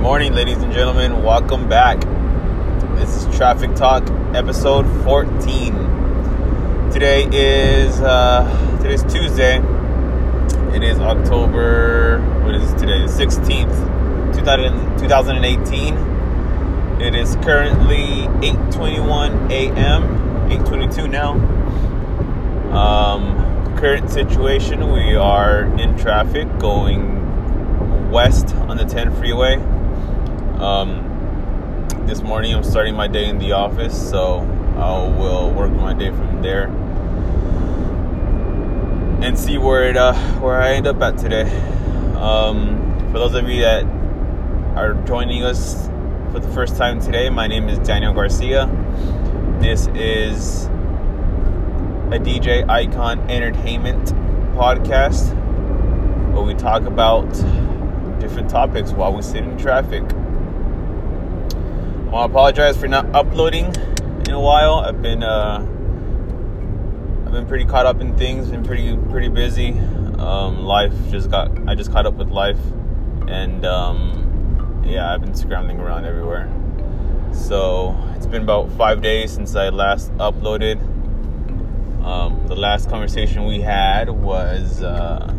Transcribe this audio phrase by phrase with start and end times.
[0.00, 1.22] morning, ladies and gentlemen.
[1.22, 2.00] Welcome back.
[2.96, 5.72] This is Traffic Talk, episode 14.
[6.92, 9.56] Today is uh, today's Tuesday.
[10.74, 12.20] It is October.
[12.44, 13.00] What is today?
[13.06, 15.94] The 16th, 2000, 2018.
[17.00, 20.02] It is currently 8:21 a.m.
[20.50, 21.32] 8:22 now.
[22.72, 27.16] Um, current situation: we are in traffic going
[28.10, 29.58] west on the 10 freeway.
[30.60, 34.38] Um, this morning I'm starting my day in the office, so
[34.78, 36.68] I will work my day from there
[39.22, 41.42] and see where it uh, where I end up at today.
[42.16, 43.84] Um, for those of you that
[44.76, 45.88] are joining us
[46.32, 48.64] for the first time today, my name is Daniel Garcia.
[49.60, 50.64] This is
[52.06, 54.06] a DJ Icon Entertainment
[54.56, 55.34] podcast
[56.32, 57.30] where we talk about
[58.20, 60.02] different topics while we sit in traffic.
[62.16, 63.66] I apologize for not uploading
[64.26, 64.76] in a while.
[64.76, 65.58] I've been uh,
[67.26, 69.72] I've been pretty caught up in things, been pretty pretty busy.
[70.18, 72.58] Um, life just got I just caught up with life,
[73.28, 76.50] and um, yeah, I've been scrambling around everywhere.
[77.34, 80.80] So it's been about five days since I last uploaded.
[82.02, 84.82] Um, the last conversation we had was.
[84.82, 85.34] Uh,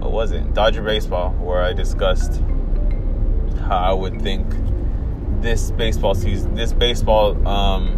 [0.00, 0.52] what was it?
[0.52, 2.42] Dodger baseball, where I discussed
[3.60, 4.44] how I would think
[5.42, 7.88] this baseball season, this baseball, um,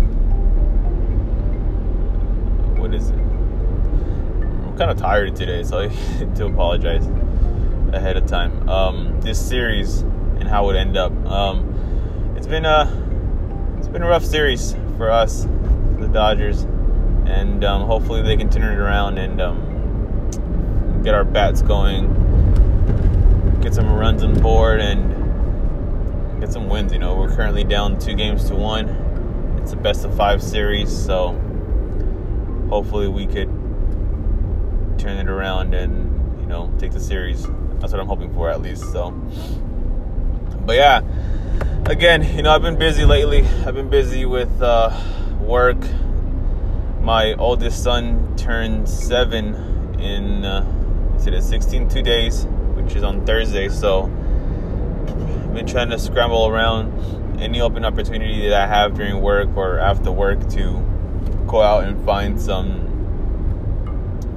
[2.78, 3.18] what is it?
[3.18, 5.78] I'm kind of tired today, so
[6.20, 7.06] I do apologize
[7.92, 8.68] ahead of time.
[8.68, 11.12] Um, this series and how it end up.
[11.26, 12.90] Um, it's been a,
[13.78, 15.44] it's been a rough series for us,
[15.98, 16.62] the Dodgers,
[17.26, 19.40] and um, hopefully they can turn it around and.
[19.40, 19.74] Um,
[21.04, 22.08] get our bats going,
[23.60, 25.12] get some runs on board, and
[26.44, 26.92] get some wins.
[26.92, 28.88] You know, we're currently down two games to one.
[29.62, 31.32] It's a best of five series, so
[32.68, 33.48] hopefully we could
[34.98, 37.46] turn it around and you know take the series.
[37.78, 38.82] That's what I'm hoping for, at least.
[38.92, 39.12] So,
[40.66, 41.00] but yeah,
[41.86, 43.46] again, you know, I've been busy lately.
[43.64, 44.90] I've been busy with uh,
[45.40, 45.78] work.
[47.00, 49.54] My oldest son turned seven
[49.98, 50.44] in.
[50.44, 50.70] Uh,
[51.26, 53.70] is 16 two days, which is on Thursday.
[53.70, 54.10] So
[55.54, 60.10] been trying to scramble around any open opportunity that I have during work or after
[60.10, 60.84] work to
[61.46, 62.90] go out and find some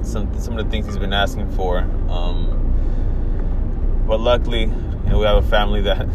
[0.02, 1.78] some some of the things he's been asking for.
[2.08, 6.06] Um, but luckily, you know, we have a family that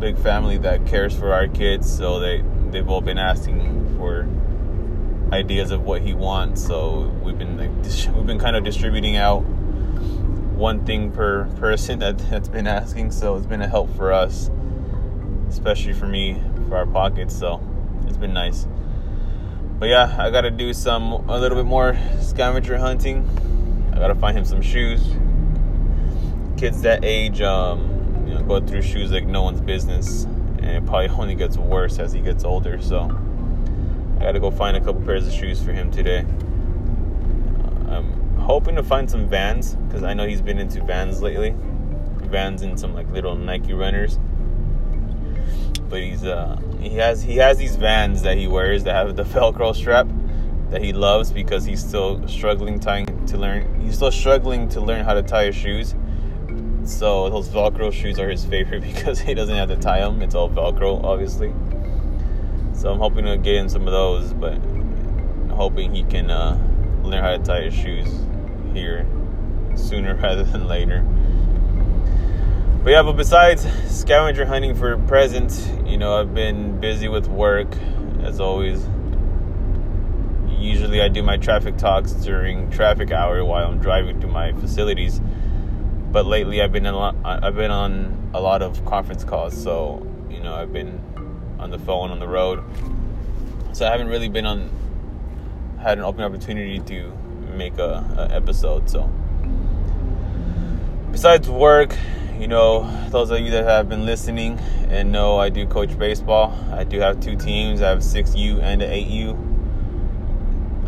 [0.00, 4.28] big family that cares for our kids, so they they've all been asking for
[5.32, 6.64] ideas of what he wants.
[6.64, 7.70] So we've been like
[8.14, 9.44] we've been kind of distributing out
[10.56, 13.12] one thing per person that that's been asking.
[13.12, 14.50] So it's been a help for us,
[15.48, 17.36] especially for me for our pockets.
[17.38, 17.60] So
[18.06, 18.66] it's been nice.
[19.78, 23.28] But yeah, I gotta do some a little bit more scavenger hunting.
[23.92, 25.02] I gotta find him some shoes.
[26.56, 30.86] Kids that age, um, you know, go through shoes like no one's business, and it
[30.86, 32.80] probably only gets worse as he gets older.
[32.80, 33.02] So
[34.16, 36.24] I gotta go find a couple pairs of shoes for him today.
[38.46, 41.52] Hoping to find some Vans because I know he's been into Vans lately.
[42.30, 44.20] Vans and some like little Nike runners.
[45.88, 49.24] But he's uh he has he has these Vans that he wears that have the
[49.24, 50.06] Velcro strap
[50.70, 53.80] that he loves because he's still struggling tying to learn.
[53.80, 55.96] He's still struggling to learn how to tie his shoes.
[56.84, 60.22] So those Velcro shoes are his favorite because he doesn't have to tie them.
[60.22, 61.52] It's all Velcro, obviously.
[62.74, 66.56] So I'm hoping to get in some of those, but I'm hoping he can uh,
[67.02, 68.25] learn how to tie his shoes
[68.76, 69.06] here
[69.74, 71.02] sooner rather than later.
[72.84, 77.74] But yeah, but besides scavenger hunting for presents, you know, I've been busy with work
[78.22, 78.86] as always.
[80.48, 85.20] Usually I do my traffic talks during traffic hour while I'm driving to my facilities.
[86.12, 90.40] But lately I've been lot, I've been on a lot of conference calls, so you
[90.40, 91.00] know, I've been
[91.58, 92.62] on the phone on the road.
[93.72, 94.70] So I haven't really been on
[95.78, 97.12] had an open opportunity to
[97.56, 98.88] make a, a episode.
[98.88, 99.10] So
[101.10, 101.96] besides work,
[102.38, 104.58] you know, those of you that have been listening
[104.88, 106.54] and know I do coach baseball.
[106.70, 107.80] I do have two teams.
[107.80, 109.30] I have 6U and an 8U.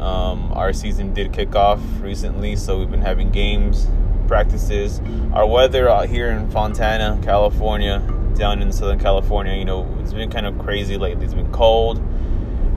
[0.00, 3.88] Um, our season did kick off recently, so we've been having games,
[4.26, 5.00] practices.
[5.32, 8.00] Our weather out here in Fontana, California,
[8.36, 11.24] down in Southern California, you know, it's been kind of crazy lately.
[11.24, 12.00] It's been cold.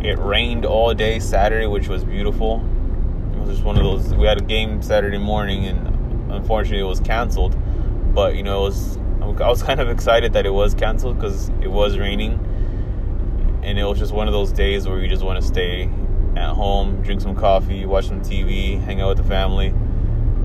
[0.02, 2.66] It rained all day Saturday, which was beautiful.
[3.42, 4.14] It was just one of those.
[4.14, 7.56] We had a game Saturday morning, and unfortunately, it was canceled.
[8.14, 8.98] But you know, it was
[9.42, 12.34] I was kind of excited that it was canceled because it was raining,
[13.64, 15.90] and it was just one of those days where you just want to stay
[16.36, 19.74] at home, drink some coffee, watch some TV, hang out with the family,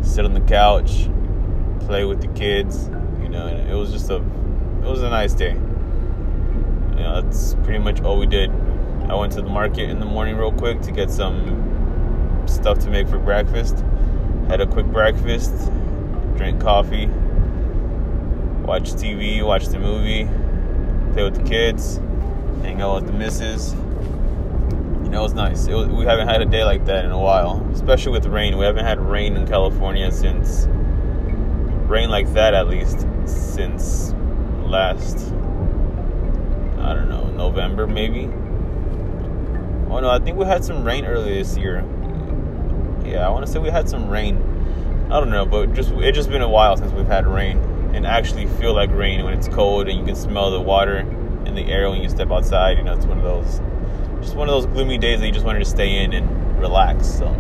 [0.01, 1.11] sit on the couch,
[1.81, 2.89] play with the kids.
[3.21, 5.53] You know, it was just a it was a nice day.
[5.53, 8.51] You know, that's pretty much all we did.
[9.11, 11.76] I went to the market in the morning real quick to get some
[12.49, 13.85] stuff to make for breakfast.
[14.49, 15.53] Had a quick breakfast,
[16.37, 17.07] drank coffee,
[18.65, 20.25] watched TV, watched a movie,
[21.13, 21.97] play with the kids,
[22.63, 23.73] hang out with the missus.
[23.73, 25.67] You know, it was nice.
[25.67, 28.59] It was, we haven't had a day like that in a while, especially with rain.
[28.59, 30.67] We haven't had rain in California since
[31.89, 34.13] rain like that, at least since
[34.65, 35.33] last
[36.87, 38.25] I don't know November maybe.
[39.91, 41.85] Oh no, I think we had some rain earlier this year.
[43.17, 44.37] Yeah, I want to say we had some rain.
[45.11, 47.57] I don't know, but just it's just been a while since we've had rain
[47.95, 50.99] and actually feel like rain when it's cold and you can smell the water
[51.47, 52.77] in the air when you step outside.
[52.77, 53.63] You know, it's one of those
[54.21, 57.07] just one of those gloomy days that you just wanted to stay in and relax.
[57.07, 57.35] So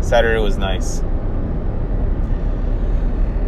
[0.00, 1.02] Saturday was nice.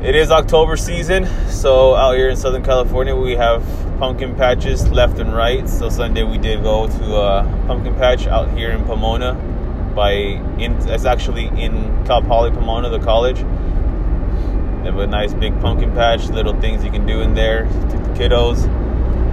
[0.03, 3.65] It is October season, so out here in Southern California we have
[3.99, 5.67] pumpkin patches left and right.
[5.67, 9.54] So Sunday we did go to a pumpkin patch out here in Pomona.
[9.95, 10.11] By
[10.59, 13.39] in it's actually in Cal Poly Pomona, the college.
[13.39, 17.65] They have a nice big pumpkin patch, little things you can do in there.
[17.65, 18.69] Took the kiddos.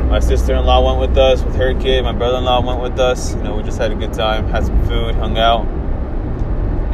[0.07, 2.03] My sister-in-law went with us with her kid.
[2.03, 3.33] My brother-in-law went with us.
[3.33, 5.65] You know, we just had a good time, had some food, hung out,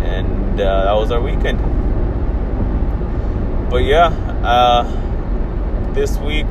[0.04, 1.60] and uh, that was our weekend.
[3.70, 4.08] But yeah,
[4.44, 4.84] uh,
[5.94, 6.48] this week,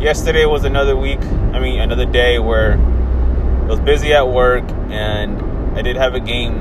[0.00, 1.20] yesterday was another week.
[1.52, 5.47] I mean, another day where I was busy at work, and
[5.78, 6.56] I did have a game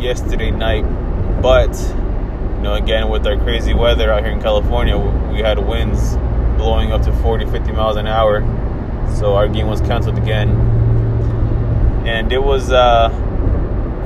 [0.00, 0.82] yesterday night,
[1.40, 6.16] but you know, again with our crazy weather out here in California, we had winds
[6.58, 8.40] blowing up to 40, 50 miles an hour.
[9.14, 10.48] So our game was canceled again.
[12.04, 13.10] And it was uh,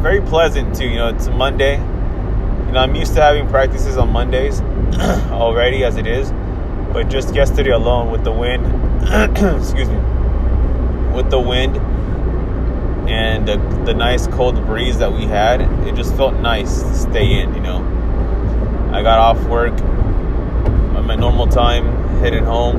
[0.02, 0.88] very pleasant too.
[0.88, 1.78] You know, it's Monday.
[1.78, 4.60] You know, I'm used to having practices on Mondays
[5.30, 6.30] already as it is.
[6.92, 8.66] But just yesterday alone with the wind,
[9.58, 9.96] excuse me,
[11.16, 11.80] with the wind
[13.08, 17.40] and the, the nice cold breeze that we had, it just felt nice to stay
[17.40, 17.82] in, you know.
[18.92, 21.84] I got off work at my normal time,
[22.20, 22.76] headed home.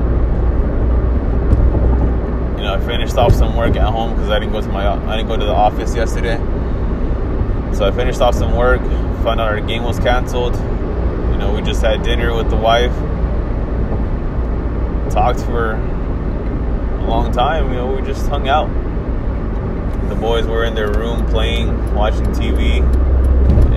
[2.56, 4.88] You know, I finished off some work at home because I didn't go to my
[4.88, 6.38] I didn't go to the office yesterday.
[7.74, 8.80] So I finished off some work,
[9.22, 10.54] found out our game was canceled.
[10.56, 12.94] You know, we just had dinner with the wife,
[15.12, 17.68] talked for a long time.
[17.68, 18.70] You know, we just hung out.
[20.08, 22.82] The boys were in their room playing, watching TV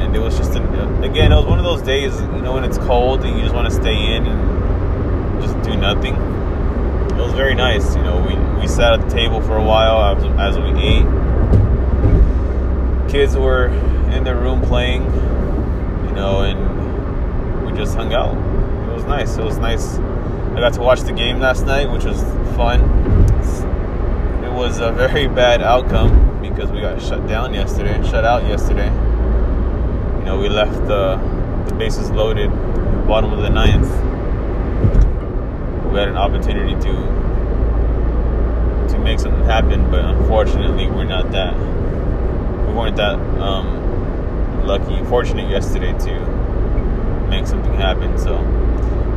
[0.10, 2.64] and it was just an, again it was one of those days you know when
[2.64, 6.16] it's cold and you just want to stay in and just do nothing.
[6.16, 10.18] It was very nice you know we, we sat at the table for a while
[10.18, 11.06] as, as we ate.
[13.12, 13.68] Kids were
[14.12, 18.36] in their room playing you know and we just hung out.
[18.90, 19.98] It was nice it was nice.
[19.98, 22.22] I got to watch the game last night which was
[22.56, 23.09] fun
[24.60, 28.90] was a very bad outcome because we got shut down yesterday shut out yesterday
[30.20, 31.16] you know, we left the,
[31.68, 32.52] the bases loaded,
[33.08, 33.90] bottom of the ninth.
[35.92, 37.20] We had an opportunity to
[38.90, 41.56] to make something happen, but unfortunately, we're not that.
[41.58, 46.20] We weren't that um, lucky, fortunate yesterday to
[47.30, 48.18] make something happen.
[48.18, 48.38] So,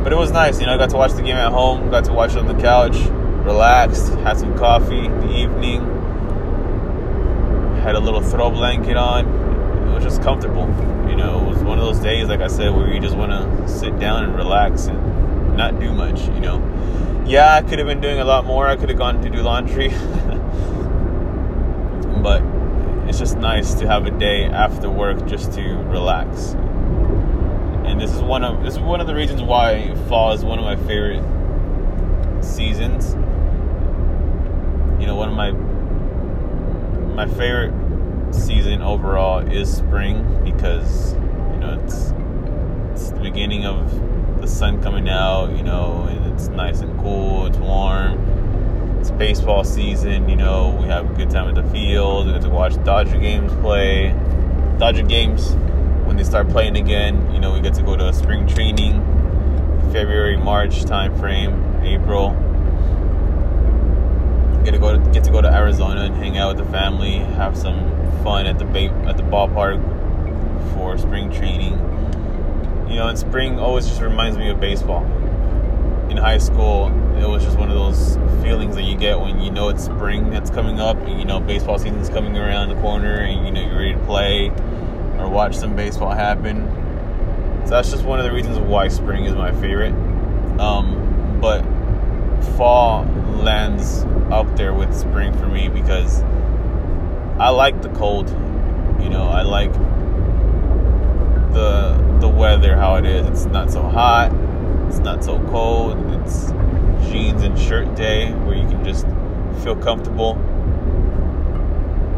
[0.05, 0.61] but it was nice.
[0.61, 1.91] You know, I got to watch the game at home.
[1.91, 2.95] Got to watch it on the couch,
[3.43, 5.81] relaxed, had some coffee in the evening.
[7.81, 9.53] Had a little throw blanket on
[9.93, 10.67] it was just comfortable.
[11.07, 13.31] You know, it was one of those days, like I said, where you just want
[13.31, 16.21] to sit down and relax and not do much.
[16.21, 18.67] You know, yeah, I could have been doing a lot more.
[18.67, 19.89] I could have gone to do laundry,
[22.23, 22.41] but
[23.07, 26.55] it's just nice to have a day after work just to relax.
[27.85, 30.57] And this is one of this is one of the reasons why fall is one
[30.57, 31.23] of my favorite
[32.43, 33.15] seasons.
[35.03, 35.51] You know, one of my
[37.25, 37.73] my favorite
[38.33, 42.13] season overall is spring because you know it's
[42.93, 47.47] it's the beginning of the sun coming out, you know, and it's nice and cool,
[47.47, 48.17] it's warm.
[49.01, 52.43] It's baseball season, you know, we have a good time at the field, we get
[52.43, 54.15] to watch Dodger games play.
[54.77, 55.51] Dodger games
[56.05, 59.01] when they start playing again, you know, we get to go to a spring training,
[59.91, 62.33] February, March time frame, April
[64.63, 67.17] get to go to, get to go to Arizona and hang out with the family,
[67.17, 67.79] have some
[68.23, 69.81] fun at the ba- at the ballpark
[70.73, 71.73] for spring training.
[72.89, 75.03] You know, and spring always just reminds me of baseball.
[76.09, 79.49] in high school, it was just one of those feelings that you get when you
[79.49, 83.15] know it's spring that's coming up, and you know baseball season's coming around the corner,
[83.21, 84.49] and you know you're ready to play
[85.17, 86.67] or watch some baseball happen.
[87.65, 89.93] So that's just one of the reasons why spring is my favorite.
[90.59, 91.63] Um, but
[92.57, 93.05] fall
[93.43, 96.21] lands up there with spring for me because
[97.39, 98.29] I like the cold.
[99.01, 99.73] You know, I like
[101.53, 103.27] the the weather how it is.
[103.27, 104.31] It's not so hot.
[104.87, 105.97] It's not so cold.
[106.21, 106.51] It's
[107.11, 109.05] jeans and shirt day where you can just
[109.63, 110.35] feel comfortable.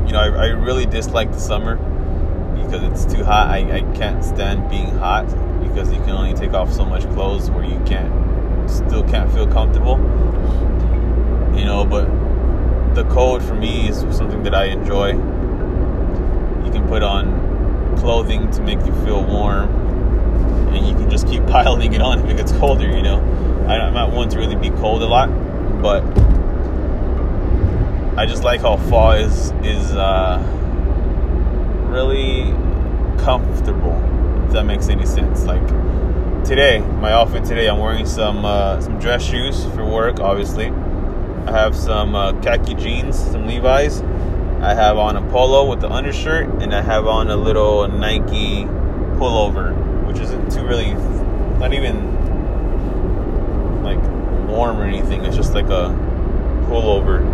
[0.06, 1.76] You know, I, I really dislike the summer
[2.64, 3.48] because it's too hot.
[3.50, 5.28] I, I can't stand being hot
[5.62, 8.25] because you can only take off so much clothes where you can't
[8.70, 9.98] still can't feel comfortable.
[11.58, 12.06] You know, but
[12.96, 15.10] the cold for me is something that I enjoy.
[15.10, 19.70] You can put on clothing to make you feel warm,
[20.74, 22.90] and you can just keep piling it on if it gets colder.
[22.90, 23.20] You know,
[23.68, 25.30] I'm not one to really be cold a lot,
[25.82, 26.04] but
[28.18, 30.42] I just like how fall is is uh,
[31.90, 32.52] really
[33.24, 34.02] comfortable.
[34.46, 35.68] If that makes any sense, like
[36.46, 40.68] today, my outfit today, I'm wearing some uh, some dress shoes for work, obviously.
[40.68, 44.02] I have some uh, khaki jeans, some Levi's.
[44.62, 48.66] I have on a polo with the undershirt, and I have on a little Nike
[49.18, 49.74] pullover,
[50.08, 50.94] which isn't too really,
[51.60, 52.14] not even
[53.84, 54.02] like
[54.48, 55.26] warm or anything.
[55.26, 55.90] It's just like a
[56.68, 57.26] pullover.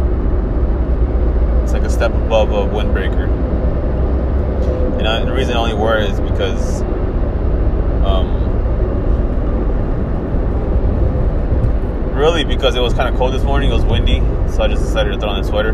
[1.63, 3.27] It's like a step above a windbreaker.
[4.99, 6.81] And I, the reason I only wear it is because
[8.05, 8.50] um,
[12.21, 13.71] really because it was kind of cold this morning.
[13.71, 14.19] It was windy,
[14.53, 15.73] so I just decided to throw on a sweater.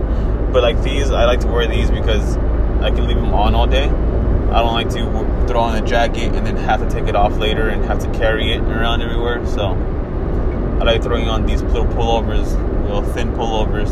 [0.54, 2.38] But like these, I like to wear these because
[2.82, 3.84] I can leave them on all day.
[3.84, 7.36] I don't like to throw on a jacket and then have to take it off
[7.36, 9.46] later and have to carry it around everywhere.
[9.46, 9.72] So
[10.80, 13.89] I like throwing on these little pullovers, little thin pullovers,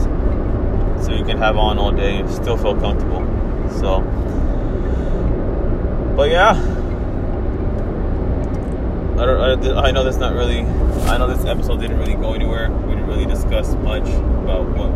[1.03, 3.19] so you can have on all day and still feel comfortable.
[3.81, 3.99] So,
[6.15, 6.53] but yeah,
[9.17, 10.59] I, don't, I, I know that's not really.
[10.59, 12.69] I know this episode didn't really go anywhere.
[12.69, 14.89] We didn't really discuss much about what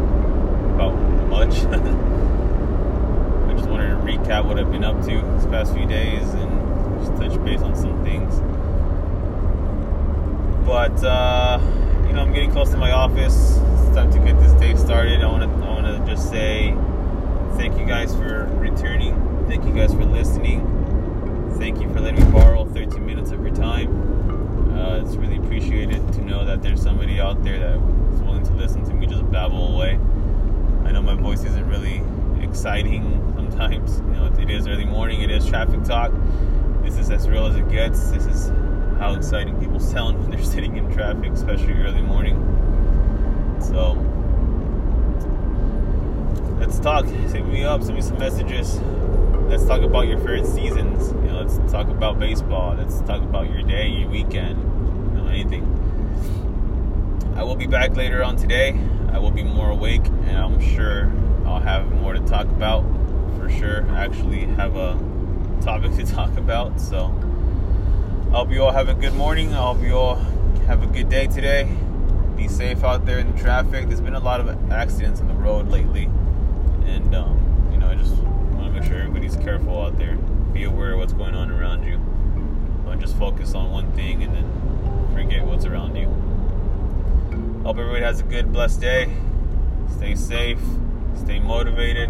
[0.75, 0.93] about
[1.29, 1.53] much.
[1.59, 6.99] I just wanted to recap what I've been up to this past few days and
[6.99, 8.35] just touch base on some things.
[10.67, 11.59] But uh,
[12.05, 13.57] you know, I'm getting close to my office.
[13.87, 15.21] It's time to get this day started.
[15.21, 16.75] I want to I want to just say
[17.55, 19.15] thank you guys for returning.
[19.47, 20.78] Thank you guys for listening.
[24.99, 27.75] It's really appreciated to know that there's somebody out there that
[28.13, 29.93] is willing to listen to me just babble away.
[30.85, 32.03] I know my voice isn't really
[32.43, 33.03] exciting
[33.35, 33.99] sometimes.
[33.99, 35.21] You know, it is early morning.
[35.21, 36.11] It is traffic talk.
[36.83, 38.11] This is as real as it gets.
[38.11, 38.49] This is
[38.99, 42.35] how exciting people sound when they're sitting in traffic, especially early morning.
[43.61, 43.93] So
[46.59, 47.05] let's talk.
[47.05, 47.83] Send me up.
[47.83, 48.79] Send me some messages
[49.49, 51.11] let's talk about your favorite seasons.
[51.11, 52.75] You know, let's talk about baseball.
[52.75, 54.57] Let's talk about your day, your weekend,
[55.29, 55.63] anything.
[57.35, 58.77] I will be back later on today.
[59.11, 61.11] I will be more awake, and I'm sure
[61.45, 62.83] I'll have more to talk about.
[63.37, 64.99] For sure, I actually have a
[65.61, 66.79] topic to talk about.
[66.79, 67.05] So,
[68.27, 69.53] I hope you all have a good morning.
[69.53, 70.15] I hope you all
[70.67, 71.69] have a good day today.
[72.35, 73.87] Be safe out there in the traffic.
[73.87, 76.05] There's been a lot of accidents on the road lately,
[76.85, 80.15] and um, you know, I just want to make sure everybody's careful out there.
[80.53, 81.97] Be aware of what's going on around you.
[82.85, 84.58] Don't just focus on one thing and then
[85.23, 86.07] forget what's around you.
[87.63, 89.11] Hope everybody has a good, blessed day.
[89.97, 90.59] Stay safe,
[91.15, 92.09] stay motivated,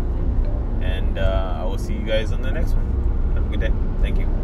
[0.81, 3.33] and uh, I will see you guys on the next one.
[3.33, 3.73] Have a good day.
[4.01, 4.38] Thank you.